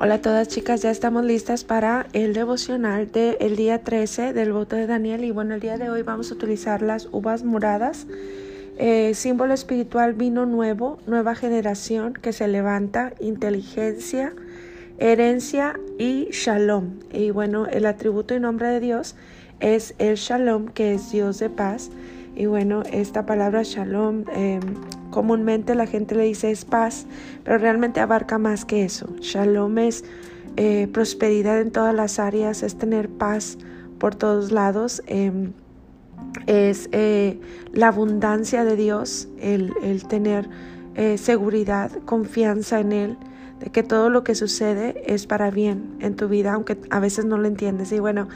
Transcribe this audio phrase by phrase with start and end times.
[0.00, 4.76] Hola a todas chicas, ya estamos listas para el devocional del día 13 del voto
[4.76, 8.06] de Daniel y bueno, el día de hoy vamos a utilizar las uvas moradas,
[8.78, 14.34] eh, símbolo espiritual vino nuevo, nueva generación que se levanta, inteligencia,
[14.98, 17.00] herencia y shalom.
[17.12, 19.16] Y bueno, el atributo y nombre de Dios
[19.58, 21.90] es el shalom, que es Dios de paz.
[22.36, 24.60] Y bueno, esta palabra shalom em,
[25.18, 27.04] comúnmente la gente le dice es paz,
[27.42, 29.08] pero realmente abarca más que eso.
[29.18, 30.04] Shalom es
[30.56, 33.58] eh, prosperidad en todas las áreas, es tener paz
[33.98, 35.54] por todos lados, em,
[36.46, 37.40] es eh,
[37.72, 40.48] la abundancia de Dios, el, el tener
[40.94, 43.16] eh, seguridad, confianza en Él
[43.60, 47.24] de que todo lo que sucede es para bien en tu vida, aunque a veces
[47.24, 47.92] no lo entiendes.
[47.92, 48.28] Y bueno,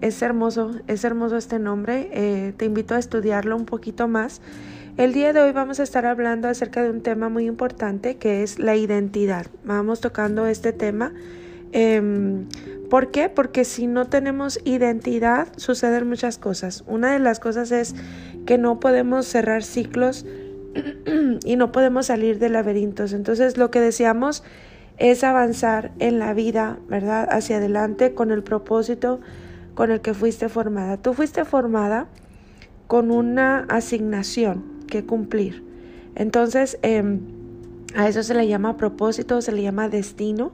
[0.00, 2.08] es hermoso, es hermoso este nombre.
[2.12, 4.40] Eh, te invito a estudiarlo un poquito más.
[4.96, 8.42] El día de hoy vamos a estar hablando acerca de un tema muy importante que
[8.42, 9.46] es la identidad.
[9.64, 11.12] Vamos tocando este tema.
[11.72, 12.44] Eh,
[12.88, 13.28] ¿Por qué?
[13.28, 16.84] Porque si no tenemos identidad suceden muchas cosas.
[16.86, 17.94] Una de las cosas es
[18.46, 20.24] que no podemos cerrar ciclos
[21.44, 23.12] y no podemos salir de laberintos.
[23.12, 24.42] Entonces lo que deseamos
[24.98, 27.28] es avanzar en la vida, ¿verdad?
[27.30, 29.20] Hacia adelante con el propósito
[29.74, 30.96] con el que fuiste formada.
[30.96, 32.08] Tú fuiste formada
[32.88, 35.62] con una asignación que cumplir.
[36.16, 37.20] Entonces, em,
[37.94, 40.50] a eso se le llama propósito, se le llama destino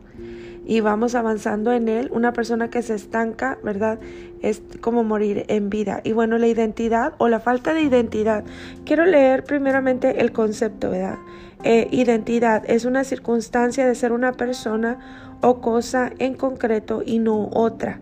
[0.66, 2.10] y vamos avanzando en él.
[2.12, 3.98] Una persona que se estanca, ¿verdad?
[4.42, 6.02] Es como morir en vida.
[6.04, 8.44] Y bueno, la identidad o la falta de identidad.
[8.84, 11.16] Quiero leer primeramente el concepto, ¿verdad?
[11.64, 14.98] Eh, identidad es una circunstancia de ser una persona
[15.40, 18.00] o cosa en concreto y no otra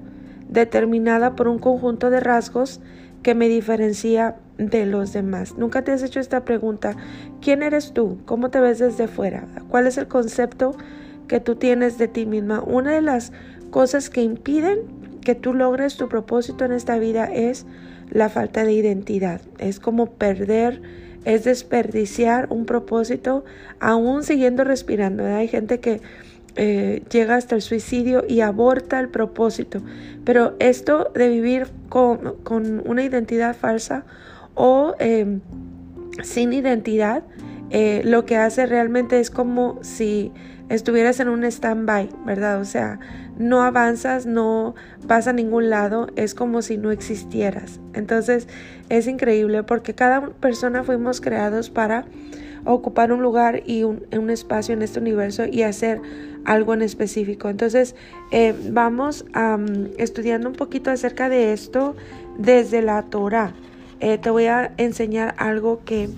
[0.48, 2.80] determinada por un conjunto de rasgos
[3.22, 5.56] que me diferencia de los demás.
[5.56, 6.96] Nunca te has hecho esta pregunta.
[7.40, 8.18] ¿Quién eres tú?
[8.27, 9.46] ¿Cómo te ves desde fuera?
[9.68, 10.77] ¿Cuál es el concepto
[11.29, 12.62] que tú tienes de ti misma?
[12.62, 13.33] Una de las
[13.70, 14.80] cosas que impiden
[15.23, 17.64] que tú logres tu propósito en esta vida es
[18.11, 19.40] la falta de identidad.
[19.58, 20.83] Es como perder,
[21.24, 23.44] es desperdiciar un propósito
[23.80, 25.24] aún siguiendo respirando.
[25.24, 26.00] Hay gente que
[26.56, 29.80] eh, llega hasta el suicidio y aborta el propósito.
[30.24, 34.05] Pero esto de vivir con, una identidad falsa
[34.55, 35.40] o em,
[36.22, 37.22] sin identidad,
[37.70, 40.30] eh, lo que hace realmente es como si
[40.68, 42.61] estuvieras en un stand-by, ¿verdad?
[42.61, 42.98] O sea,
[43.38, 44.74] no avanzas, no
[45.06, 47.80] vas a ningún lado, es como si no existieras.
[47.94, 48.46] Entonces,
[48.92, 52.05] es increíble porque cada persona fuimos creados para
[52.67, 56.03] ocupar un lugar y un, espacio en este universo y hacer
[56.45, 57.48] algo en específico.
[57.48, 57.97] Entonces,
[58.33, 59.25] eh, vamos
[59.97, 61.97] estudiando un poquito acerca de esto
[62.36, 63.55] desde la Torah.
[64.01, 66.11] Eh, te voy a enseñar algo que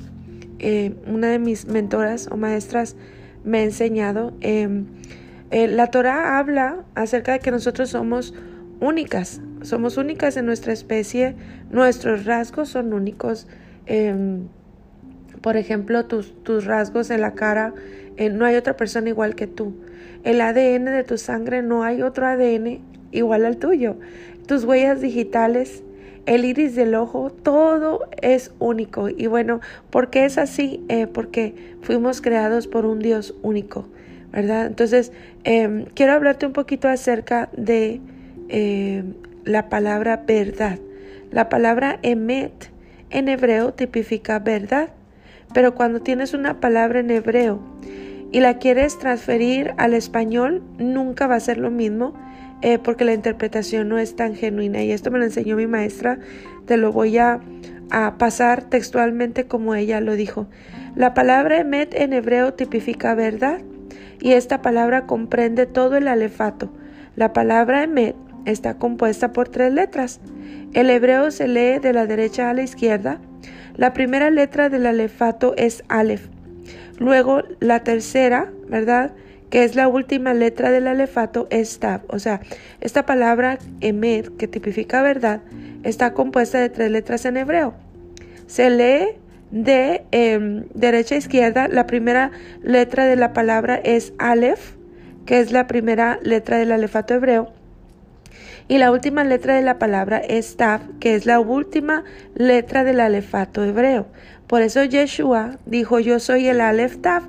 [0.58, 2.96] eh, una de mis mentoras o maestras
[3.44, 4.32] me ha enseñado.
[4.40, 4.86] Em,
[5.52, 8.34] la Torah habla acerca de que nosotros somos
[8.80, 11.34] únicas, somos únicas en nuestra especie,
[11.70, 13.46] nuestros rasgos son únicos.
[13.86, 14.48] Em,
[15.40, 17.74] por ejemplo, tus, tus rasgos en la cara,
[18.16, 19.74] eh, no hay otra persona igual que tú.
[20.22, 22.80] El ADN de tu sangre, no hay otro ADN
[23.10, 23.96] igual al tuyo.
[24.46, 25.82] Tus huellas digitales,
[26.26, 29.08] el iris del ojo, todo es único.
[29.08, 29.60] Y bueno,
[29.90, 30.84] ¿por qué es así?
[30.88, 33.86] Eh, porque fuimos creados por un Dios único,
[34.32, 34.66] ¿verdad?
[34.66, 35.12] Entonces,
[35.44, 38.00] em, quiero hablarte un poquito acerca de
[38.48, 39.14] em,
[39.44, 40.78] la palabra verdad.
[41.30, 42.70] La palabra emet
[43.10, 44.90] en hebreo tipifica verdad.
[45.52, 47.60] Pero cuando tienes una palabra en hebreo
[48.32, 52.14] y la quieres transferir al español, nunca va a ser lo mismo
[52.62, 54.82] eh, porque la interpretación no es tan genuina.
[54.82, 56.18] Y esto me lo enseñó mi maestra,
[56.66, 57.40] te lo voy a,
[57.90, 60.46] a pasar textualmente como ella lo dijo.
[60.96, 63.60] La palabra emet en hebreo tipifica verdad
[64.20, 66.70] y esta palabra comprende todo el alefato.
[67.16, 70.20] La palabra emet está compuesta por tres letras.
[70.72, 73.20] El hebreo se lee de la derecha a la izquierda
[73.76, 76.28] la primera letra del alefato es Aleph.
[76.98, 79.12] Luego la tercera, ¿verdad?
[79.50, 82.02] Que es la última letra del alefato es Tab.
[82.06, 82.40] O sea,
[82.80, 85.40] esta palabra Emed, que tipifica verdad,
[85.82, 87.74] está compuesta de tres letras en hebreo.
[88.46, 89.16] Se lee
[89.50, 91.66] de em, derecha a izquierda.
[91.66, 92.30] La primera
[92.62, 94.76] letra de la palabra es Aleph,
[95.26, 97.52] que es la primera letra del alefato hebreo.
[98.66, 103.00] Y la última letra de la palabra es Tav, que es la última letra del
[103.00, 104.06] alefato hebreo.
[104.46, 107.24] Por eso Yeshua dijo, yo soy el Alef Tav,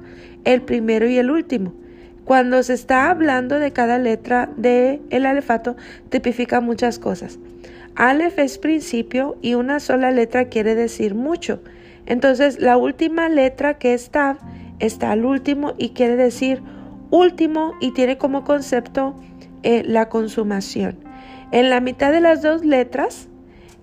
[0.45, 1.73] el primero y el último.
[2.23, 5.75] Cuando se está hablando de cada letra del el alefato,
[6.09, 7.37] tipifica muchas cosas.
[7.95, 11.61] Aleph es principio y una sola letra quiere decir mucho.
[12.05, 14.37] Entonces, la última letra que es Tav
[14.79, 16.61] está al último y quiere decir
[17.11, 19.15] último y tiene como concepto
[19.63, 20.97] eh, la consumación.
[21.51, 23.27] En la mitad de las dos letras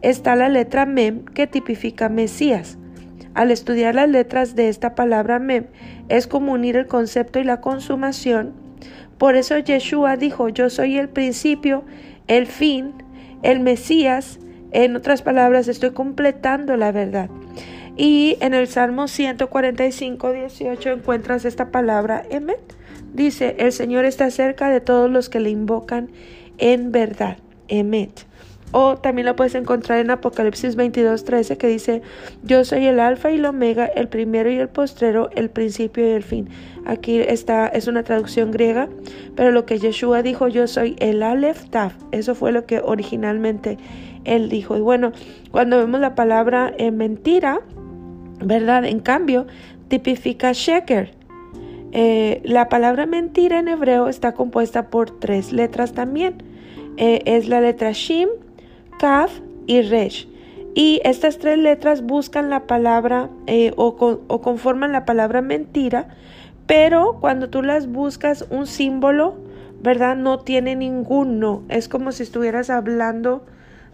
[0.02, 2.76] está la letra Mem que tipifica Mesías.
[3.34, 5.66] Al estudiar las letras de esta palabra Mem
[6.08, 8.52] es como unir el concepto y la consumación.
[9.16, 11.84] Por eso Yeshua dijo, yo soy el principio,
[12.26, 12.92] el fin,
[13.42, 14.40] el Mesías.
[14.72, 17.30] En otras palabras, estoy completando la verdad.
[17.96, 22.58] Y en el Salmo 145, 18 encuentras esta palabra Emet.
[23.12, 26.10] Dice, el Señor está cerca de todos los que le invocan
[26.58, 27.36] en verdad.
[28.72, 32.02] O también lo puedes encontrar en Apocalipsis 22, 13 que dice,
[32.42, 36.12] yo soy el alfa y el omega, el primero y el postrero, el principio y
[36.12, 36.48] el fin.
[36.86, 38.88] Aquí está, es una traducción griega,
[39.36, 43.76] pero lo que Yeshua dijo, yo soy el Aleph Taf, eso fue lo que originalmente
[44.24, 44.76] él dijo.
[44.76, 45.12] Y bueno,
[45.50, 47.60] cuando vemos la palabra eh, mentira,
[48.40, 48.86] ¿verdad?
[48.86, 49.46] En cambio,
[49.88, 51.12] tipifica sheker.
[51.92, 56.51] Eh, la palabra mentira en hebreo está compuesta por tres letras también.
[56.96, 58.28] Eh, es la letra Shim,
[58.98, 60.28] Kaf y Resh.
[60.74, 63.88] Y estas tres letras buscan la palabra eh, o,
[64.26, 66.08] o, conforman la palabra mentira,
[66.66, 69.36] pero cuando tú las buscas un símbolo,
[69.82, 70.16] ¿verdad?
[70.16, 71.62] No tiene ninguno.
[71.68, 73.44] Es como si estuvieras hablando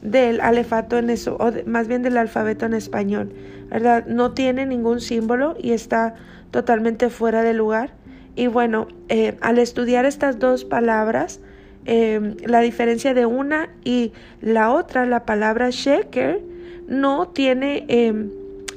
[0.03, 3.33] del alefato en eso, o más bien del alfabeto en español,
[3.71, 4.06] ¿verdad?
[4.06, 6.15] No tiene ningún símbolo y está
[6.53, 7.91] totalmente fuera de lugar.
[8.37, 11.41] Y bueno, eh, al estudiar estas dos palabras,
[11.84, 16.40] em, la diferencia de una y la otra, la palabra shaker,
[16.86, 18.30] no tiene em,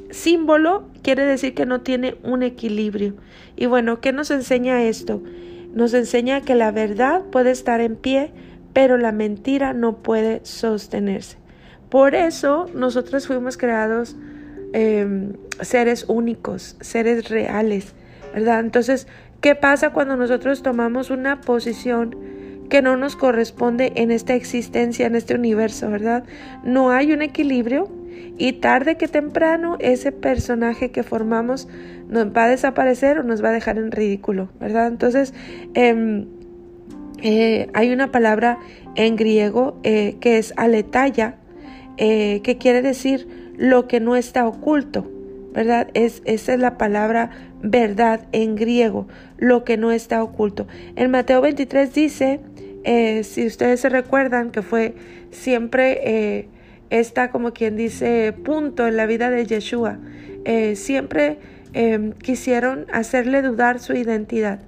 [0.09, 3.15] símbolo, quiere decir que no tiene un equilibrio.
[3.55, 5.21] Y bueno, ¿qué nos enseña esto?
[5.73, 8.31] Nos enseña que la verdad puede estar en pie,
[8.73, 11.37] pero la mentira no puede sostenerse.
[11.89, 14.15] Por eso nosotros fuimos creados
[14.73, 17.93] em, seres únicos, seres reales,
[18.33, 18.61] ¿verdad?
[18.61, 19.07] Entonces,
[19.41, 22.15] ¿qué pasa cuando nosotros tomamos una posición
[22.71, 26.23] que no nos corresponde en esta existencia, en este universo, ¿verdad?
[26.63, 27.89] No hay un equilibrio
[28.37, 31.67] y tarde que temprano ese personaje que formamos
[32.07, 34.87] nos va a desaparecer o nos va a dejar en ridículo, ¿verdad?
[34.87, 35.33] Entonces,
[35.73, 36.25] eh,
[37.21, 38.57] eh, hay una palabra
[38.95, 41.35] en griego eh, que es aletaya,
[41.97, 43.27] eh, que quiere decir
[43.57, 45.11] lo que no está oculto,
[45.53, 45.89] ¿verdad?
[45.93, 47.31] Es, esa es la palabra
[47.61, 49.07] verdad en griego,
[49.37, 50.67] lo que no está oculto.
[50.95, 52.39] En Mateo 23 dice,
[53.23, 54.95] si ustedes se recuerdan, que fue
[55.29, 56.47] siempre
[56.89, 59.99] esta, como quien dice, punto en la vida de Yeshua,
[60.73, 61.37] siempre
[62.23, 64.61] quisieron hacerle dudar su identidad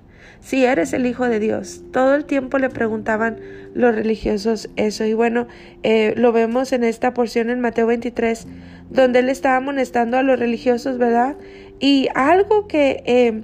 [0.44, 1.84] si eres el Hijo de Dios.
[1.92, 3.40] Todo el tiempo le preguntaban
[3.74, 5.06] los religiosos eso.
[5.06, 5.48] Y bueno,
[5.84, 8.46] eh, lo vemos en esta porción en Mateo 23,
[8.90, 11.36] donde él estaba amonestando a los religiosos, ¿verdad?
[11.80, 13.44] Y algo que eh,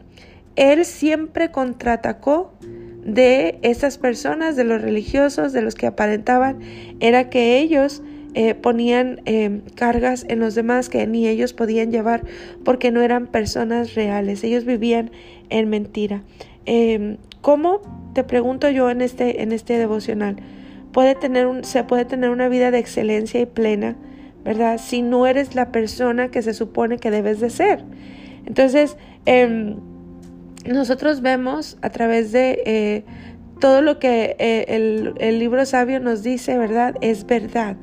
[0.55, 2.53] él siempre contraatacó
[3.03, 6.59] de esas personas, de los religiosos, de los que aparentaban,
[6.99, 8.03] era que ellos
[8.35, 9.21] eh, ponían
[9.75, 12.23] cargas en los demás que ni ellos podían llevar
[12.63, 15.11] porque no eran personas reales, ellos vivían
[15.49, 16.21] en mentira.
[16.65, 17.81] Eh, ¿Cómo,
[18.13, 20.35] te pregunto yo en este, en este devocional,
[20.91, 23.95] puede tener un, se puede tener una vida de excelencia y plena,
[24.43, 24.79] ¿verdad?
[24.79, 27.83] Si no eres la persona que se supone que debes de ser.
[28.45, 29.77] Entonces, em,
[30.65, 33.03] nosotros vemos a través de eh,
[33.59, 36.95] todo lo que eh, el, el, libro sabio nos dice, ¿verdad?
[37.01, 37.75] Es verdad.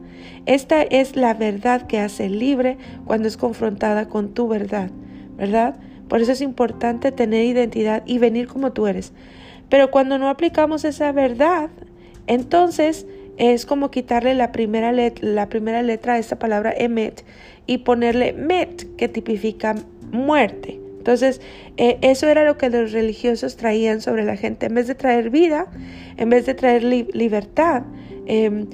[0.47, 4.91] Esta es la verdad que hace libre cuando es confrontada con tu verdad,
[5.37, 5.77] ¿verdad?
[6.09, 9.13] Por eso es importante tener identidad y venir como tú eres.
[9.69, 11.71] Pero cuando no aplicamos esa verdad,
[12.27, 13.07] entonces
[13.37, 17.25] es como quitarle la primera, la primera letra a esta palabra emet
[17.67, 19.75] y ponerle met, que tipifica
[20.13, 20.81] muerte.
[20.99, 21.41] Entonces,
[21.77, 24.67] eh, eso era lo que los religiosos traían sobre la gente.
[24.67, 25.67] En vez de traer vida,
[26.17, 27.85] en vez de traer libertad,
[28.27, 28.67] Em,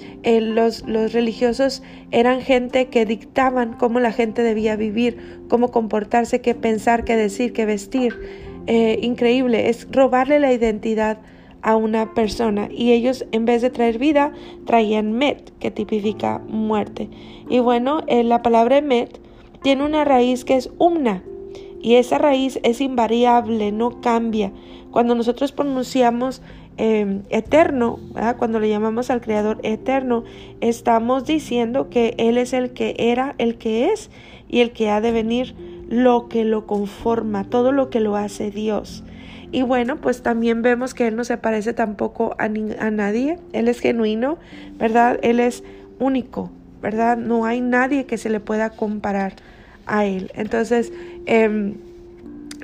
[0.54, 6.54] los, los religiosos eran gente que dictaban cómo la gente debía vivir, cómo comportarse, qué
[6.54, 8.18] pensar, qué decir, qué vestir.
[8.66, 11.18] Eh, increíble, es robarle la identidad
[11.62, 14.32] a una persona y ellos en vez de traer vida
[14.66, 17.08] traían met que tipifica muerte.
[17.48, 19.20] Y bueno eh, la palabra met
[19.62, 21.22] tiene una raíz que es umna
[21.80, 24.52] y esa raíz es invariable no cambia.
[24.90, 26.42] Cuando nosotros pronunciamos
[26.78, 27.98] Em, eterno,
[28.38, 30.24] cuando le llamamos al Creador eterno,
[30.62, 34.10] estamos diciendo que Él es el que era, el que es
[34.48, 35.54] y el que ha de venir,
[35.88, 39.04] lo que lo conforma, todo lo que lo hace Dios.
[39.52, 43.68] Y bueno, pues también vemos que Él no se parece tampoco a, a nadie, Él
[43.68, 44.38] es genuino,
[44.78, 45.18] ¿verdad?
[45.22, 45.62] Él es
[46.00, 46.50] único,
[46.82, 47.16] ¿verdad?
[47.18, 49.34] No hay nadie que se le pueda comparar
[49.86, 50.30] a Él.
[50.34, 50.92] Entonces,
[51.26, 51.74] eh,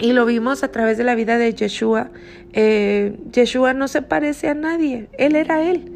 [0.01, 2.11] Y lo vimos a través de la vida de Yeshua.
[2.53, 5.93] Eh, Yeshua no se parece a nadie, él era él.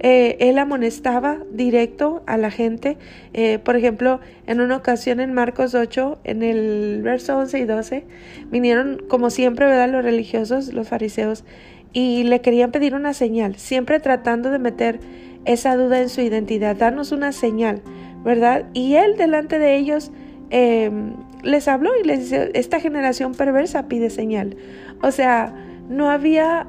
[0.00, 2.96] Eh, él amonestaba directo a la gente.
[3.34, 8.04] Eh, por ejemplo, en una ocasión en Marcos 8, en el verso 11 y 12,
[8.50, 9.90] vinieron como siempre, ¿verdad?
[9.90, 11.44] Los religiosos, los fariseos,
[11.92, 15.00] y le querían pedir una señal, siempre tratando de meter
[15.44, 17.82] esa duda en su identidad, darnos una señal,
[18.24, 18.66] ¿verdad?
[18.72, 20.12] Y él delante de ellos
[20.50, 24.56] em, les habló y les dice, esta generación perversa pide señal.
[25.02, 25.54] O sea,
[25.88, 26.68] no había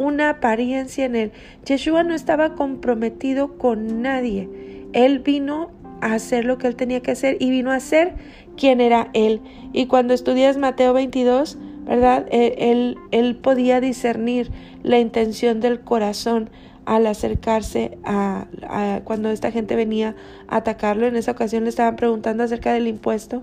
[0.00, 1.32] una apariencia en él.
[1.66, 4.48] Yeshua no estaba comprometido con nadie.
[4.94, 8.14] Él vino a hacer lo que él tenía que hacer y vino a ser
[8.56, 9.42] quien era él.
[9.74, 12.26] Y cuando estudias Mateo 22, ¿verdad?
[12.30, 14.50] Eh, él, él podía discernir
[14.82, 16.48] la intención del corazón
[16.86, 20.16] al acercarse a, a, cuando esta gente venía
[20.48, 21.06] a atacarlo.
[21.06, 23.42] En esa ocasión le estaban preguntando acerca del impuesto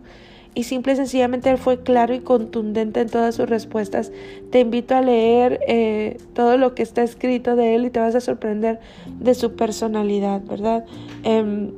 [0.57, 4.11] y simple y sencillamente él fue claro y contundente en todas sus respuestas.
[4.49, 8.15] Te invito a leer eh, todo lo que está escrito de él y te vas
[8.15, 8.79] a sorprender
[9.19, 10.83] de su personalidad, ¿verdad?
[11.23, 11.73] Em,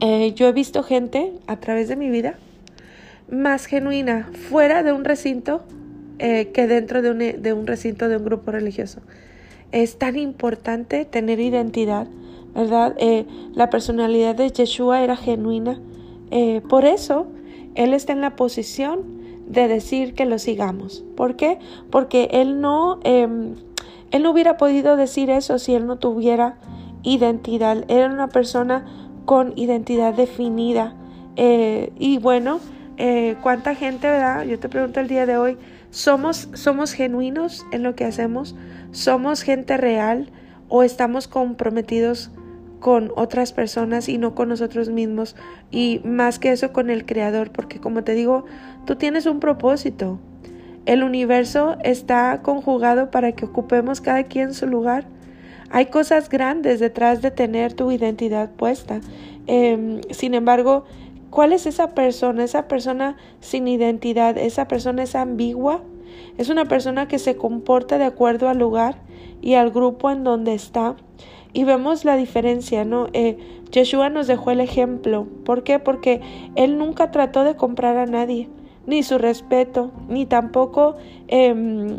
[0.00, 2.34] eh, yo he visto gente a través de mi vida
[3.30, 5.62] más genuina fuera de un recinto
[6.18, 8.98] eh, que dentro de un, de un recinto de un grupo religioso.
[9.70, 12.08] Es tan importante tener identidad,
[12.52, 12.96] ¿verdad?
[13.54, 15.80] la personalidad de Yeshua era genuina.
[16.68, 17.28] por eso,
[17.74, 21.04] él está en la posición de decir que lo sigamos.
[21.16, 21.58] ¿Por qué?
[21.90, 23.56] Porque Él no, em,
[24.10, 26.56] él no hubiera podido decir eso si Él no tuviera
[27.02, 27.84] identidad.
[27.88, 28.86] Era una persona
[29.24, 30.94] con identidad definida.
[31.36, 32.60] Eh, y bueno,
[32.96, 34.44] eh, ¿cuánta gente, verdad?
[34.44, 35.58] Yo te pregunto el día de hoy,
[35.90, 38.54] ¿somos, ¿somos genuinos en lo que hacemos?
[38.92, 40.30] ¿Somos gente real
[40.68, 42.30] o estamos comprometidos
[42.80, 45.36] con otras personas y no con nosotros mismos.
[45.70, 48.44] Y más que eso con el creador porque como te digo
[48.86, 50.18] tú tienes un propósito.
[50.86, 55.06] El universo está conjugado para que ocupemos cada quien su lugar.
[55.70, 59.00] Hay cosas grandes detrás de tener tu identidad puesta.
[59.46, 60.84] Em, sin embargo
[61.30, 62.42] ¿cuál es esa persona?
[62.42, 65.82] esa persona sin identidad esa persona es ambigua.
[66.38, 68.96] Es una persona que se comporta de acuerdo al lugar
[69.42, 70.96] y al grupo en donde está
[71.52, 73.08] y vemos la diferencia, ¿no?
[73.12, 73.36] Eh,
[73.70, 75.26] Yeshua nos dejó el ejemplo.
[75.44, 75.78] ¿Por qué?
[75.78, 76.20] Porque
[76.56, 78.48] él nunca trató de comprar a nadie,
[78.86, 80.96] ni su respeto, ni tampoco
[81.28, 81.98] em,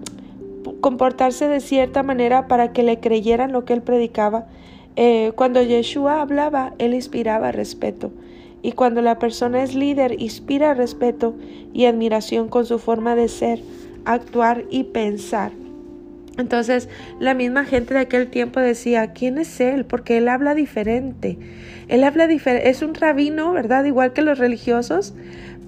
[0.81, 4.47] comportarse de cierta manera para que le creyeran lo que él predicaba.
[4.95, 8.11] Eh, cuando Yeshua hablaba, él inspiraba respeto.
[8.61, 11.33] Y cuando la persona es líder, inspira respeto
[11.73, 13.59] y admiración con su forma de ser,
[14.05, 15.51] actuar y pensar.
[16.37, 19.85] Entonces la misma gente de aquel tiempo decía, ¿quién es él?
[19.85, 21.37] Porque él habla diferente.
[21.87, 23.83] Él habla diferente, es un rabino, ¿verdad?
[23.83, 25.13] Igual que los religiosos,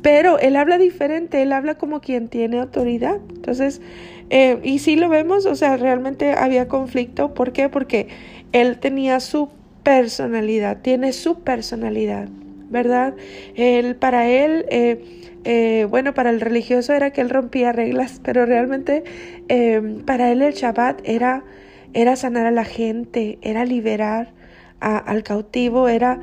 [0.01, 3.17] pero él habla diferente, él habla como quien tiene autoridad.
[3.29, 3.81] Entonces,
[4.29, 7.33] eh, y sí lo vemos, o sea, realmente había conflicto.
[7.33, 7.69] ¿Por qué?
[7.69, 8.07] Porque
[8.51, 9.49] él tenía su
[9.83, 12.29] personalidad, tiene su personalidad,
[12.73, 13.13] ¿verdad?
[13.55, 15.01] Él, para él, eh,
[15.45, 19.05] eh, bueno, para el religioso era que él rompía reglas, pero realmente
[19.47, 21.45] eh, para él el Shabbat era,
[21.93, 24.33] era sanar a la gente, era liberar
[24.81, 26.19] al cautivo, era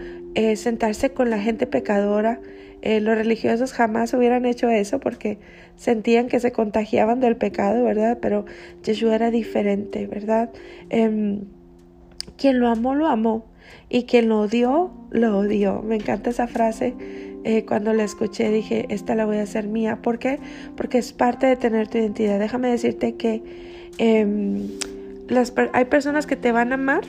[0.54, 2.40] sentarse con la gente pecadora.
[2.82, 5.38] los religiosos jamás hubieran hecho eso porque
[5.76, 8.18] sentían que se contagiaban del pecado, ¿verdad?
[8.20, 8.44] Pero
[8.84, 10.50] Jesús era diferente, ¿verdad?
[10.90, 11.44] Em,
[12.36, 13.49] quien lo amó, lo amó.
[13.88, 15.82] Y quien lo odió, lo odió.
[15.82, 16.94] Me encanta esa frase
[17.42, 20.00] eh, cuando la escuché dije, esta la voy a hacer mía.
[20.02, 20.38] ¿Por qué?
[20.76, 22.38] Porque es parte de tener tu identidad.
[22.38, 23.42] Déjame decirte que
[23.98, 24.68] em,
[25.72, 27.02] hay personas que te van a amar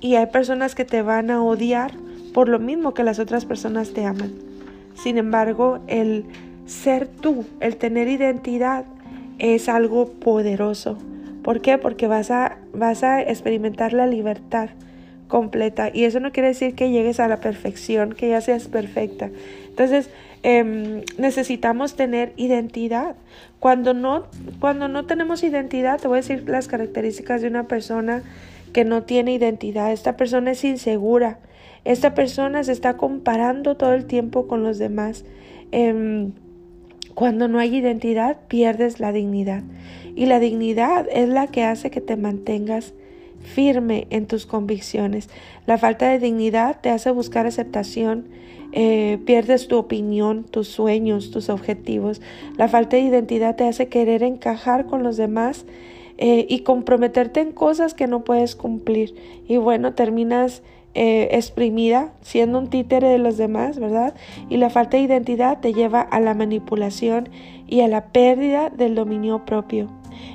[0.00, 1.92] y hay personas que te van a odiar
[2.32, 4.32] por lo mismo que las otras personas te aman.
[4.94, 6.24] Sin embargo, el
[6.66, 8.84] ser tú, el tener identidad,
[9.38, 10.98] es algo poderoso.
[11.42, 11.78] ¿Por qué?
[11.78, 14.70] Porque vas a, vas a experimentar la libertad
[15.28, 15.90] completa.
[15.92, 19.30] Y eso no quiere decir que llegues a la perfección, que ya seas perfecta.
[19.68, 20.10] Entonces,
[20.42, 23.16] em, necesitamos tener identidad.
[23.60, 24.26] Cuando no,
[24.58, 28.22] cuando no tenemos identidad, te voy a decir las características de una persona
[28.72, 29.92] que no tiene identidad.
[29.92, 31.38] Esta persona es insegura.
[31.84, 35.24] Esta persona se está comparando todo el tiempo con los demás.
[35.70, 36.32] Em,
[37.14, 39.62] cuando no hay identidad, pierdes la dignidad.
[40.14, 42.94] Y la dignidad es la que hace que te mantengas
[43.40, 45.28] firme en tus convicciones.
[45.66, 48.26] La falta de dignidad te hace buscar aceptación,
[48.72, 52.20] eh, pierdes tu opinión, tus sueños, tus objetivos.
[52.56, 55.64] La falta de identidad te hace querer encajar con los demás
[56.18, 59.14] eh, y comprometerte en cosas que no puedes cumplir.
[59.46, 60.62] Y bueno, terminas
[60.94, 64.14] eh, exprimida, siendo un títere de los demás, ¿verdad?
[64.48, 67.28] Y la falta de identidad te lleva a la manipulación
[67.68, 69.88] y a la pérdida del dominio propio.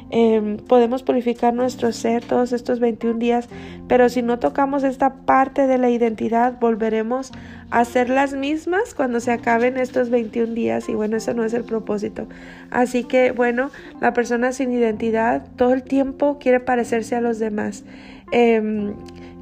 [0.09, 3.49] Em, podemos purificar nuestro ser todos estos 21 días,
[3.87, 7.31] pero si no tocamos esta parte de la identidad, volveremos
[7.71, 11.53] a ser las mismas cuando se acaben estos 21 días y bueno, eso no es
[11.53, 12.27] el propósito.
[12.69, 13.71] Así que bueno,
[14.01, 17.83] la persona sin identidad todo el tiempo quiere parecerse a los demás.
[18.31, 18.93] Em,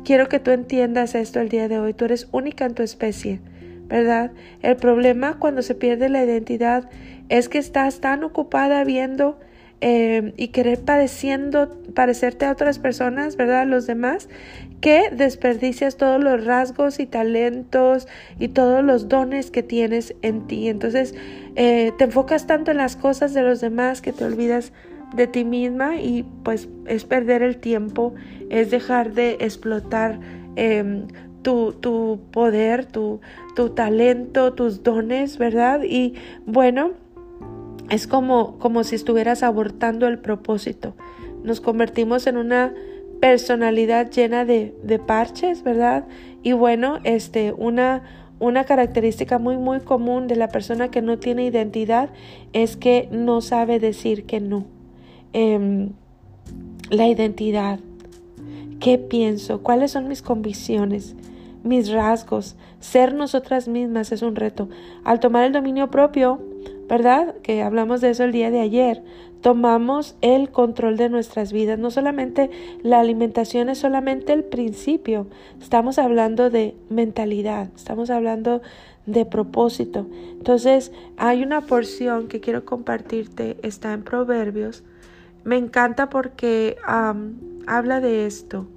[0.05, 3.41] quiero que tú entiendas esto el día de hoy, tú eres única en tu especie.
[3.91, 4.31] ¿verdad?
[4.62, 6.89] El problema cuando se pierde la identidad
[7.27, 9.38] es que estás tan ocupada viendo
[9.82, 13.62] eh, y querer pareciendo, parecerte a otras personas, ¿verdad?
[13.62, 14.30] A los demás,
[14.80, 18.08] que desperdicias todos los rasgos y talentos
[18.40, 20.70] y todos los dones que tienes en ti.
[20.70, 21.16] Entonces,
[21.56, 24.72] eh, te enfocas tanto en las cosas de los demás que te olvidas
[25.16, 28.14] de ti misma y pues es perder el tiempo,
[28.50, 30.20] es dejar de explotar
[30.56, 31.08] em,
[31.42, 33.20] tu, tu, poder, tu,
[33.56, 35.82] tu talento, tus dones, ¿verdad?
[35.84, 36.14] Y
[36.46, 36.92] bueno,
[37.91, 40.95] es como, como si estuvieras abortando el propósito.
[41.43, 42.74] Nos convertimos en una
[43.19, 46.05] personalidad llena de, de parches, ¿verdad?
[46.41, 48.03] Y bueno, este, una,
[48.39, 52.10] una característica muy, muy común de la persona que no tiene identidad
[52.53, 54.65] es que no sabe decir que no.
[55.33, 55.91] Em,
[56.89, 57.79] la identidad.
[58.79, 59.62] ¿Qué pienso?
[59.62, 61.15] ¿Cuáles son mis convicciones?
[61.63, 62.55] Mis rasgos.
[62.79, 64.69] Ser nosotras mismas es un reto.
[65.03, 66.41] Al tomar el dominio propio,
[66.88, 67.36] ¿verdad?
[67.42, 69.04] Que hablamos de eso el día de ayer.
[69.42, 71.80] Tomamos el control de nuestras vidas.
[71.80, 72.52] No solamente
[72.84, 75.28] la alimentación es solamente el principio.
[75.60, 78.62] Estamos hablando de mentalidad, estamos hablando
[79.06, 80.08] de propósito.
[80.34, 84.84] Entonces, hay una porción que quiero compartirte, está en Proverbios.
[85.44, 86.78] Me encanta porque
[87.66, 88.68] habla de esto.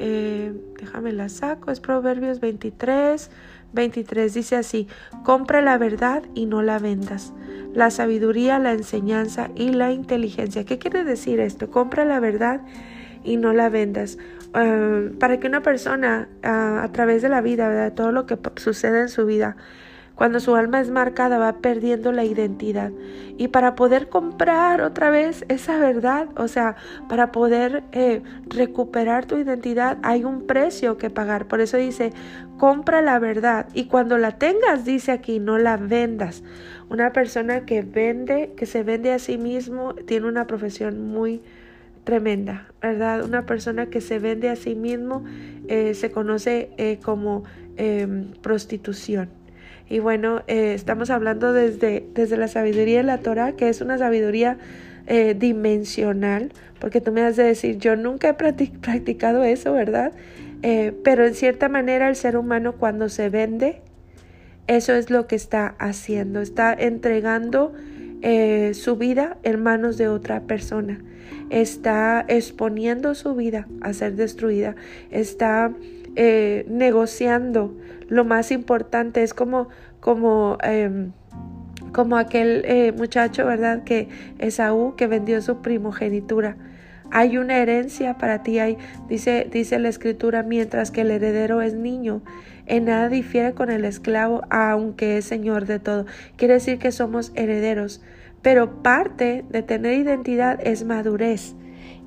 [0.00, 3.30] Eh, déjame la saco, es Proverbios 23,
[3.72, 4.88] 23 dice así,
[5.24, 7.32] compra la verdad y no la vendas,
[7.74, 10.64] la sabiduría, la enseñanza y la inteligencia.
[10.64, 11.70] ¿Qué quiere decir esto?
[11.70, 12.62] Compra la verdad
[13.24, 14.18] y no la vendas.
[14.54, 18.38] Ah, para que una persona ah, a través de la vida, de todo lo que
[18.56, 19.56] sucede en su vida,
[20.18, 22.90] cuando su alma es marcada va perdiendo la identidad.
[23.36, 26.74] Y para poder comprar otra vez esa verdad, o sea,
[27.08, 31.46] para poder eh, recuperar tu identidad, hay un precio que pagar.
[31.46, 32.12] Por eso dice,
[32.58, 33.68] compra la verdad.
[33.74, 36.42] Y cuando la tengas, dice aquí, no la vendas.
[36.90, 41.42] Una persona que vende, que se vende a sí mismo, tiene una profesión muy
[42.02, 43.22] tremenda, ¿verdad?
[43.22, 45.22] Una persona que se vende a sí mismo
[45.68, 47.44] eh, se conoce eh, como
[47.76, 49.37] em, prostitución.
[49.90, 53.96] Y bueno, eh, estamos hablando desde, desde la sabiduría de la Torah, que es una
[53.96, 54.58] sabiduría
[55.06, 60.12] eh, dimensional, porque tú me has de decir, yo nunca he practicado eso, ¿verdad?
[60.62, 63.80] Eh, pero en cierta manera el ser humano cuando se vende,
[64.66, 67.72] eso es lo que está haciendo, está entregando
[68.72, 71.00] su vida en manos de otra persona,
[71.50, 74.74] está exponiendo su vida a ser destruida,
[75.12, 75.72] está
[76.68, 77.74] negociando
[78.08, 79.22] lo más importante.
[79.22, 79.68] Es como,
[80.00, 81.12] como, em,
[81.92, 83.84] como aquel eh, muchacho, ¿verdad?
[83.84, 86.56] Que Esaú que vendió su primogenitura.
[87.10, 88.76] Hay una herencia para ti, hay,
[89.08, 92.22] dice, dice la escritura, mientras que el heredero es niño,
[92.66, 96.04] en nada difiere con el esclavo, aunque es señor de todo.
[96.36, 98.02] Quiere decir que somos herederos,
[98.42, 101.54] pero parte de tener identidad es madurez,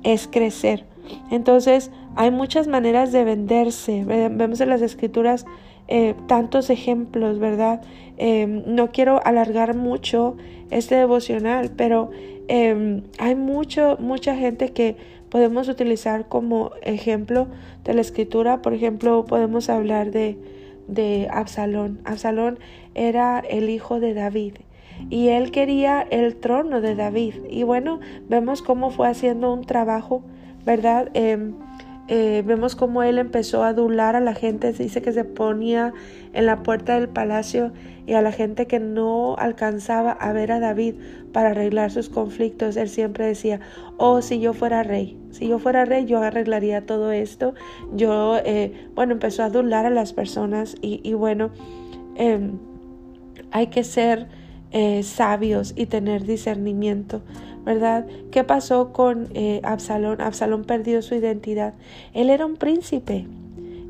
[0.04, 0.84] es crecer.
[1.32, 4.04] Entonces, hay muchas maneras de venderse.
[4.04, 5.44] Vemos en las escrituras
[5.88, 7.82] eh, tantos ejemplos, ¿verdad?
[8.16, 10.36] Em, no quiero alargar mucho
[10.70, 12.10] este devocional, pero
[12.48, 14.96] em, hay mucho, mucha gente que
[15.28, 17.48] podemos utilizar como ejemplo
[17.84, 18.62] de la escritura.
[18.62, 20.38] Por ejemplo, podemos hablar de,
[20.88, 22.00] de Absalón.
[22.04, 22.58] Absalón
[22.94, 24.54] era el hijo de David
[25.10, 27.34] y él quería el trono de David.
[27.50, 30.22] Y bueno, vemos cómo fue haciendo un trabajo,
[30.64, 31.10] ¿verdad?
[31.14, 31.54] Em,
[32.14, 35.94] eh, vemos cómo él empezó a adular a la gente, dice que se ponía
[36.34, 37.72] en la puerta del palacio
[38.06, 40.96] y a la gente que no alcanzaba a ver a David
[41.32, 43.60] para arreglar sus conflictos, él siempre decía,
[43.96, 47.54] oh, si yo fuera rey, si yo fuera rey yo arreglaría todo esto.
[47.94, 51.48] Yo, eh, bueno, empezó a adular a las personas y, bueno,
[52.16, 52.58] em,
[53.52, 54.28] hay que ser
[54.70, 57.22] eh, sabios y tener discernimiento.
[57.64, 58.06] ¿Verdad?
[58.30, 60.20] ¿Qué pasó con eh, Absalón?
[60.20, 61.74] Absalón perdió su identidad.
[62.14, 63.26] Él era un príncipe.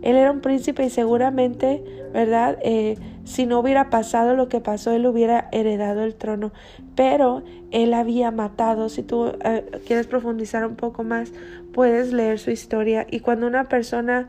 [0.03, 1.83] Él era un príncipe y seguramente,
[2.13, 2.59] ¿verdad?
[2.63, 6.53] Eh, si no hubiera pasado lo que pasó, él hubiera heredado el trono.
[6.97, 8.89] Pero él había matado.
[8.89, 11.33] Si tú eh, quieres profundizar un poco más,
[11.73, 13.07] puedes leer su historia.
[13.11, 14.29] Y cuando una persona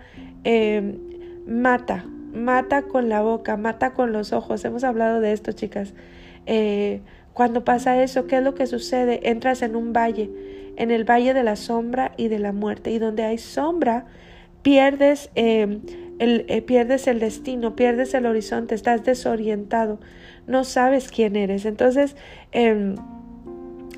[1.48, 4.64] mata, mata con la boca, mata con los ojos.
[4.66, 5.94] Hemos hablado de esto, chicas.
[6.46, 7.02] Eh,
[7.34, 9.30] cuando pasa eso, ¿qué es lo que sucede?
[9.30, 10.30] Entras en un valle,
[10.76, 12.92] en el valle de la sombra y de la muerte.
[12.92, 14.06] Y donde hay sombra,
[14.62, 15.80] pierdes, eh,
[16.20, 20.00] el, eh, pierdes el destino, pierdes el horizonte, estás desorientado,
[20.46, 21.66] no sabes quién eres.
[21.66, 22.16] Entonces,
[22.52, 22.96] em,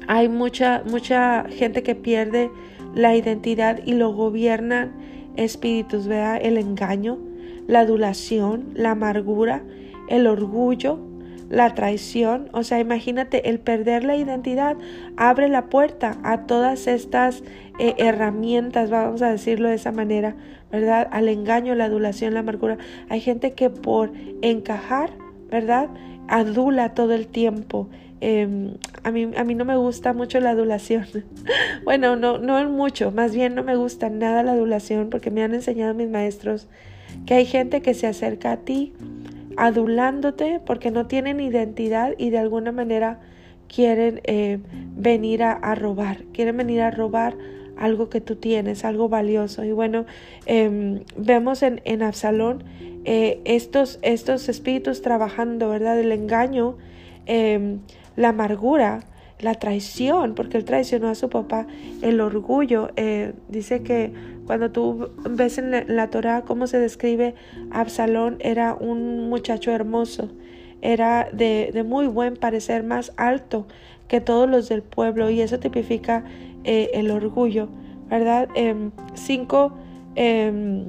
[0.08, 2.50] hay mucha, mucha gente que pierde
[2.94, 4.94] la identidad y lo gobiernan
[5.36, 7.20] espíritus, vea el engaño,
[7.68, 9.64] la adulación, la amargura,
[10.08, 11.00] el orgullo,
[11.50, 12.50] la traición.
[12.52, 14.78] O sea, imagínate, el perder la identidad
[15.18, 17.44] abre la puerta a todas estas
[17.80, 20.36] eh, herramientas, vamos a decirlo de esa manera,
[20.72, 21.08] ¿verdad?
[21.12, 22.78] Al engaño, la adulación, la amargura.
[23.10, 25.12] Hay gente que por encajar,
[25.50, 25.90] ¿verdad?
[26.28, 27.90] Adula todo el tiempo.
[28.22, 31.06] Em, a, mí, a mí no me gusta mucho la adulación.
[31.84, 35.54] bueno, no, no mucho, más bien no me gusta nada la adulación porque me han
[35.54, 36.68] enseñado mis maestros
[37.26, 38.94] que hay gente que se acerca a ti
[39.58, 43.20] adulándote porque no tienen identidad y de alguna manera
[43.68, 44.60] quieren eh,
[44.96, 47.36] venir a, robar, quieren venir a robar
[47.78, 49.64] algo que tú tienes, algo valioso.
[49.64, 50.06] Y bueno,
[50.46, 52.64] em, vemos en, Absalón
[53.04, 56.00] eh, estos, estos espíritus trabajando, ¿verdad?
[56.00, 56.78] El engaño,
[57.26, 57.80] em,
[58.16, 59.04] la amargura,
[59.40, 61.68] la traición, porque él traicionó a su papá,
[62.02, 62.92] el orgullo.
[62.96, 64.14] Eh, dice que
[64.46, 67.36] cuando tú ves en la, Torah cómo se describe
[67.72, 70.30] Absalón, era un muchacho hermoso,
[70.82, 73.68] era de, de, muy buen parecer, más alto
[74.08, 76.24] que todos los del pueblo, y eso tipifica
[76.64, 77.70] eh, el orgullo,
[78.10, 78.48] ¿verdad?
[78.56, 79.74] Em, cinco,
[80.16, 80.86] em,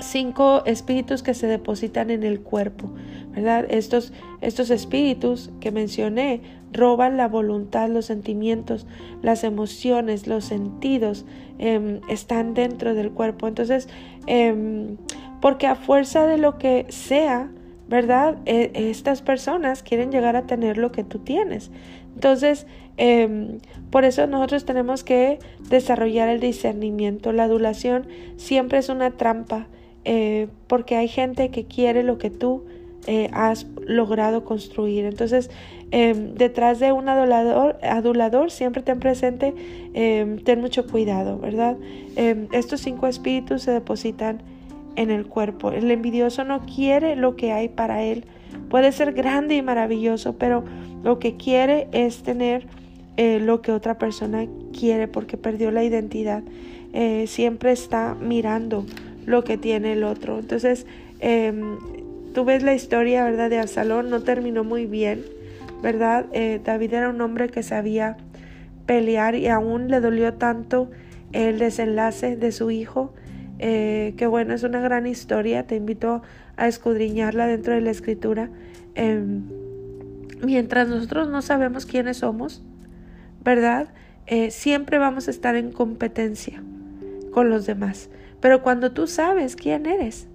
[0.00, 2.90] cinco espíritus que se depositan en el cuerpo,
[3.30, 3.66] ¿verdad?
[3.68, 6.42] Estos, estos espíritus que mencioné
[6.74, 8.86] roban la voluntad, los sentimientos,
[9.22, 11.24] las emociones, los sentidos,
[11.58, 13.48] em, están dentro del cuerpo.
[13.48, 13.88] Entonces,
[14.26, 14.96] em,
[15.40, 17.48] porque a fuerza de lo que sea,
[17.88, 18.38] ¿verdad?
[18.44, 21.70] E, estas personas quieren llegar a tener lo que tú tienes.
[22.14, 23.58] Entonces, em,
[23.90, 27.32] por eso nosotros tenemos que desarrollar el discernimiento.
[27.32, 28.06] La adulación
[28.36, 29.68] siempre es una trampa,
[30.04, 32.64] eh, porque hay gente que quiere lo que tú
[33.06, 35.04] eh, has logrado construir.
[35.04, 35.50] Entonces,
[35.96, 39.54] em, detrás de un adulador, adulador siempre ten presente,
[39.94, 41.76] em, ten mucho cuidado, ¿verdad?
[42.16, 44.42] Em, estos cinco espíritus se depositan
[44.96, 45.70] en el cuerpo.
[45.70, 48.24] El envidioso no quiere lo que hay para él.
[48.70, 50.64] Puede ser grande y maravilloso, pero
[51.04, 52.66] lo que quiere es tener
[53.16, 56.42] eh, lo que otra persona quiere porque perdió la identidad.
[56.92, 58.84] Eh, siempre está mirando
[59.26, 60.40] lo que tiene el otro.
[60.40, 60.86] Entonces,
[62.34, 63.48] tú ves la historia, ¿verdad?
[63.48, 65.22] De Absalón, no terminó muy bien,
[65.84, 66.24] ¿verdad?
[66.32, 68.16] Eh, David era un hombre que sabía
[68.86, 70.90] pelear y aún le dolió tanto
[71.32, 73.12] el desenlace de su hijo,
[73.58, 76.22] eh, que bueno, es una gran historia, te invito
[76.56, 78.48] a escudriñarla dentro de la escritura.
[78.94, 79.42] Em,
[80.42, 82.64] mientras nosotros no sabemos quiénes somos,
[83.44, 83.88] ¿verdad?
[84.26, 86.62] Eh, siempre vamos a estar en competencia
[87.30, 88.08] con los demás.
[88.40, 90.28] Pero cuando tú sabes quién eres,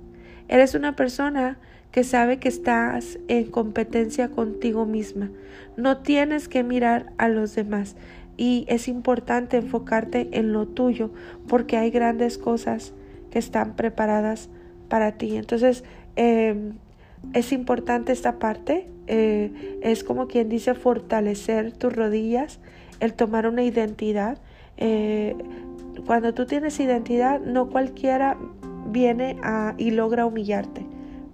[0.47, 1.57] eres una persona
[1.91, 5.29] que sabe que estás en competencia contigo misma.
[5.77, 7.95] No tienes que mirar a los demás
[8.37, 11.11] y es importante enfocarte en lo tuyo
[11.47, 12.93] porque hay grandes cosas
[13.31, 14.49] que están preparadas
[14.87, 15.35] para ti.
[15.35, 15.83] Entonces,
[16.15, 16.73] em,
[17.33, 18.87] es importante esta parte.
[19.07, 22.59] Eh, es como quien dice fortalecer tus rodillas,
[22.99, 24.37] el tomar una identidad.
[24.77, 25.35] Eh,
[26.05, 28.37] cuando tú tienes identidad, no cualquiera
[28.87, 30.85] viene a, y logra humillarte.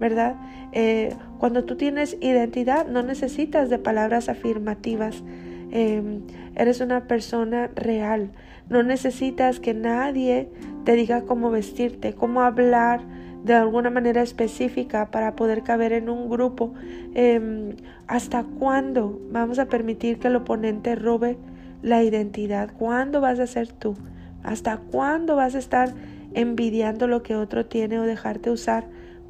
[0.06, 0.36] ¿Verdad?
[0.72, 5.24] Eh, cuando tú tienes identidad no necesitas de palabras afirmativas.
[5.72, 6.22] Em,
[6.56, 8.30] eres una persona real.
[8.70, 10.48] No necesitas que nadie
[10.84, 13.02] te diga cómo vestirte, cómo hablar
[13.44, 16.76] de alguna manera específica para poder caber en un grupo.
[17.16, 21.36] Em, ¿Hasta cuándo vamos a permitir que el oponente robe
[21.82, 22.70] la identidad?
[22.78, 23.96] ¿Cuándo vas a ser tú?
[24.44, 25.90] ¿Hasta cuándo vas a estar
[26.36, 28.86] envidiando lo que otro tiene o dejarte usar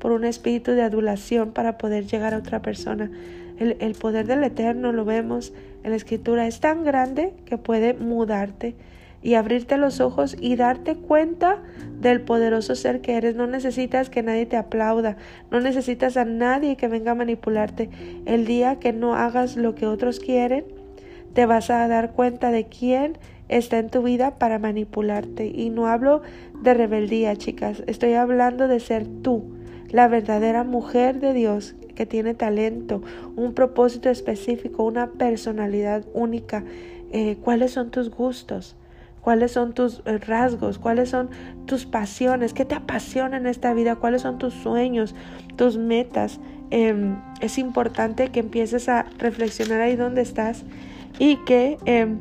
[0.05, 3.09] por un espíritu de adulación para poder llegar a otra persona.
[3.57, 5.51] El, poder del Eterno lo vemos
[5.83, 6.45] en la Escritura.
[6.45, 8.75] Es tan grande que puede mudarte
[9.23, 11.63] y abrirte los ojos y darte cuenta
[11.99, 13.35] del poderoso ser que eres.
[13.35, 15.17] No necesitas que nadie te aplauda,
[15.49, 17.89] no necesitas a nadie que venga a manipularte.
[18.27, 20.65] El día que no hagas lo que otros quieren,
[21.33, 23.17] te vas a dar cuenta de quién
[23.49, 25.47] está en tu vida para manipularte.
[25.47, 26.21] Y no hablo
[26.61, 29.54] de rebeldía, chicas, estoy hablando de ser tú
[29.89, 33.01] la verdadera mujer de Dios que tiene talento,
[33.35, 36.63] un propósito específico, una personalidad única.
[37.11, 38.75] Eh, ¿Cuáles son tus gustos?
[39.25, 41.31] cuáles son tus eh, rasgos, cuáles son
[41.65, 45.15] tus pasiones, qué te apasiona en esta vida, cuáles son tus sueños,
[45.55, 46.39] tus metas.
[46.69, 50.63] Em, es importante que empieces a reflexionar ahí donde estás
[51.17, 52.19] y que em,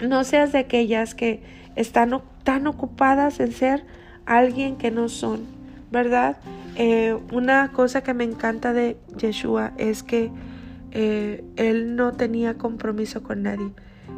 [0.00, 1.42] no seas de aquellas que
[1.76, 3.84] están tan ocupadas en ser
[4.24, 5.40] alguien que no son,
[5.92, 6.38] ¿verdad?
[6.76, 10.30] Eh, una cosa que me encanta de Yeshua es que
[10.90, 13.70] eh, él no tenía compromiso con nadie.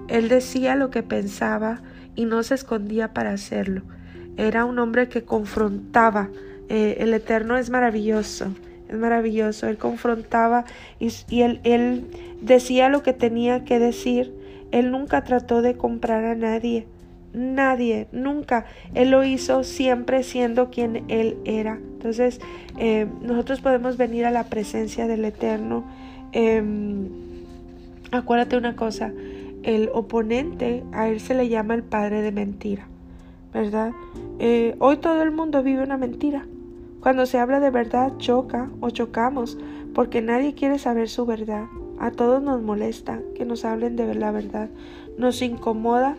[0.09, 1.83] Él decía lo que pensaba
[2.15, 3.83] y no se escondía para hacerlo.
[4.39, 6.31] Era un hombre que confrontaba.
[6.69, 8.49] Eh, el Eterno es maravilloso,
[8.89, 9.69] es maravilloso.
[9.69, 10.65] Él confrontaba
[10.99, 12.07] y, él, él
[12.41, 14.33] decía lo que tenía que decir.
[14.73, 16.87] Él nunca trató de comprar a nadie
[17.37, 18.65] nadie, nunca.
[18.95, 21.75] Él lo hizo siempre siendo quien Él era.
[21.75, 22.41] Entonces,
[22.79, 25.85] eh, nosotros podemos venir a la presencia del Eterno.
[26.33, 27.09] Em,
[28.11, 29.13] acuérdate una cosa,
[29.63, 32.87] el oponente, a él se le llama el padre de mentira,
[33.53, 33.93] ¿verdad?
[34.39, 36.47] Eh, hoy todo el mundo vive una mentira.
[37.01, 39.59] Cuando se habla de verdad, choca o chocamos,
[39.95, 41.65] porque nadie quiere saber su verdad.
[41.99, 44.69] A todos nos molesta que nos hablen de la verdad.
[45.17, 46.17] Nos incomoda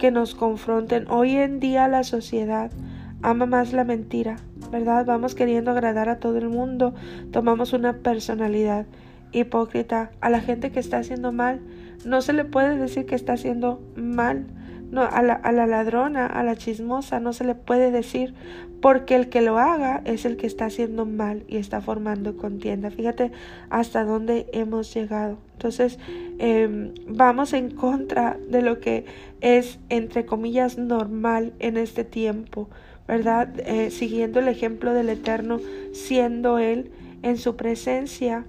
[0.00, 1.06] que nos confronten.
[1.10, 2.72] Hoy en día la sociedad
[3.20, 4.36] ama más la mentira,
[4.72, 5.04] ¿verdad?
[5.04, 6.94] Vamos queriendo agradar a todo el mundo,
[7.30, 8.86] tomamos una personalidad
[9.30, 10.10] hipócrita.
[10.22, 11.60] A la gente que está haciendo mal,
[12.06, 14.46] no se le puede decir que está haciendo mal.
[14.90, 18.34] No, a la, a la ladrona, a la chismosa, no se le puede decir,
[18.80, 22.90] porque el que lo haga es el que está haciendo mal y está formando contienda.
[22.90, 23.32] Fíjate
[23.68, 25.49] hasta dónde hemos llegado.
[25.60, 25.98] Entonces,
[26.38, 29.04] em, vamos en contra de lo que
[29.42, 32.70] es, entre comillas, normal en este tiempo,
[33.06, 33.52] ¿verdad?
[33.66, 35.60] Eh, siguiendo el ejemplo del Eterno,
[35.92, 36.90] siendo Él
[37.22, 38.46] en su presencia.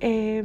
[0.00, 0.44] Eh,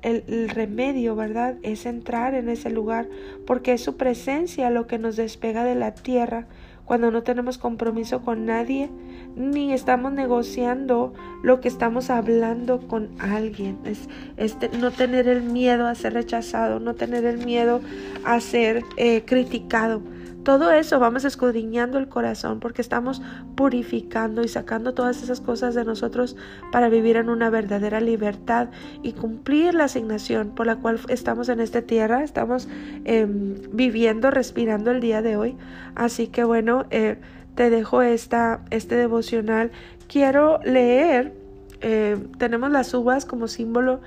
[0.00, 1.56] el, remedio, ¿verdad?
[1.62, 3.06] Es entrar en ese lugar
[3.46, 6.46] porque es su presencia lo que nos despega de la tierra
[6.84, 8.90] cuando no tenemos compromiso con nadie
[9.36, 13.78] ni estamos negociando lo que estamos hablando con alguien.
[13.84, 17.80] Es este, no tener el miedo a ser rechazado, no tener el miedo
[18.24, 20.02] a ser eh, criticado.
[20.44, 23.22] Todo eso vamos escudriñando el corazón porque estamos
[23.54, 26.36] purificando y sacando todas esas cosas de nosotros
[26.70, 28.68] para vivir en una verdadera libertad
[29.02, 32.68] y cumplir la asignación por la cual estamos en esta tierra, estamos
[33.06, 35.56] em, viviendo, respirando el día de hoy.
[35.94, 37.16] Así que bueno, eh,
[37.54, 39.70] te dejo esta, este devocional.
[40.08, 41.32] Quiero leer,
[41.80, 44.02] eh, tenemos las uvas como símbolo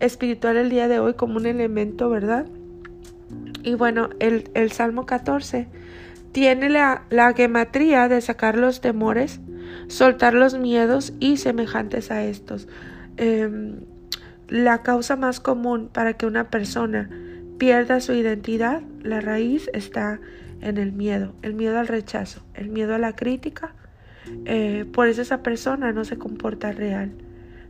[0.00, 2.46] espiritual el día de hoy, como un elemento, ¿verdad?
[3.66, 5.66] Y bueno, el, el Salmo 14
[6.30, 9.40] tiene la, la gematría de sacar los temores,
[9.88, 12.68] soltar los miedos y semejantes a estos.
[13.16, 13.80] Em,
[14.46, 17.10] la causa más común para que una persona
[17.58, 20.20] pierda su identidad, la raíz está
[20.60, 23.74] en el miedo, el miedo al rechazo, el miedo a la crítica.
[24.44, 27.10] Eh, por eso esa persona no se comporta real.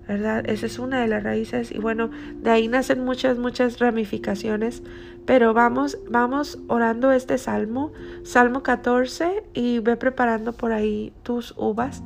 [0.07, 0.49] ¿verdad?
[0.49, 2.11] Esa es una de las raíces y bueno,
[2.43, 4.83] de ahí nacen muchas, muchas ramificaciones,
[5.27, 12.03] pero vamos, vamos orando este salmo, Salmo 14 y ve preparando por ahí tus uvas,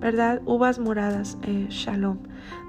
[0.00, 0.42] ¿verdad?
[0.44, 2.18] Uvas moradas, eh, shalom.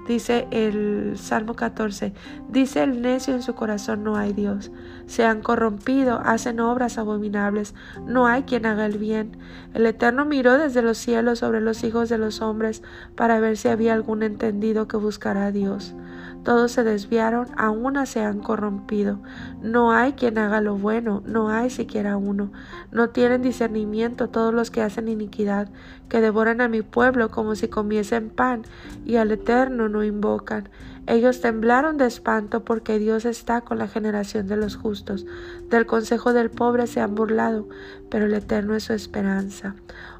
[0.08, 2.14] Dice el Salmo 14,
[2.48, 4.72] dice el necio en su corazón no hay Dios.
[5.06, 7.74] Se han corrompido, hacen obras abominables,
[8.06, 9.36] no hay quien haga el bien.
[9.74, 12.82] El Eterno miró desde los cielos sobre los hijos de los hombres
[13.14, 15.94] para ver si había algún entendido que buscara a Dios.
[16.44, 19.18] Todos se desviaron, a una se han corrompido.
[19.62, 22.50] No hay quien haga lo bueno, no hay siquiera uno.
[22.90, 25.68] No tienen discernimiento todos los que hacen iniquidad,
[26.08, 28.62] que devoran a mi pueblo como si comiesen pan,
[29.04, 30.68] y al Eterno no invocan.
[31.06, 35.26] Ellos temblaron de espanto porque Dios está con la generación de los justos.
[35.68, 37.68] Del consejo del pobre se han burlado,
[38.10, 39.74] pero el Eterno es su esperanza.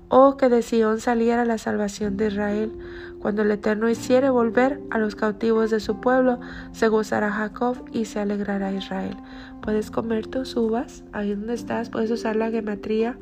[0.08, 2.72] Oh, que de Sión saliera la salvación de Israel.
[3.20, 6.40] Cuando el Eterno hiciere volver a los cautivos de su pueblo,
[6.72, 9.16] se gozará Jacob y se alegrará Israel.
[9.60, 13.18] Puedes comer tus uvas, ahí donde estás, puedes usar la gematría,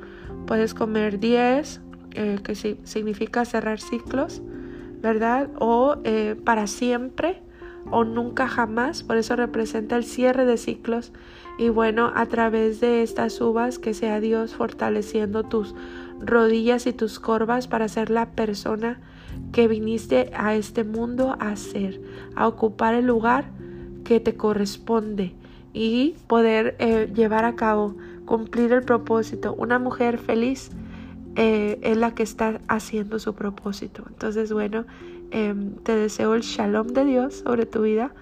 [0.46, 1.80] puedes comer 10,
[2.12, 4.40] eh, que significa cerrar ciclos,
[5.02, 5.50] ¿verdad?
[5.58, 7.42] O eh, para siempre
[7.90, 11.12] o nunca jamás, por eso representa el cierre de ciclos.
[11.58, 15.74] Y bueno, a través de estas uvas, que sea Dios fortaleciendo tus
[16.20, 19.00] rodillas y tus corvas para ser la persona
[19.53, 22.01] que viniste a este mundo a ser,
[22.35, 23.51] a ocupar el lugar
[24.05, 25.35] que te corresponde
[25.72, 29.55] y poder eh, llevar a cabo, cumplir el propósito.
[29.59, 30.70] Una mujer feliz
[31.37, 34.05] eh, es la que está haciendo su propósito.
[34.09, 34.85] Entonces, bueno,
[35.31, 38.12] em, te deseo el shalom de Dios sobre tu vida,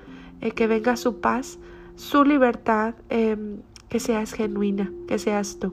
[0.41, 1.59] eh, que venga su paz,
[1.97, 2.95] su libertad.
[3.09, 5.73] Em, que seas genuina, que seas tú.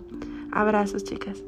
[0.52, 1.44] Abrazos, chicas.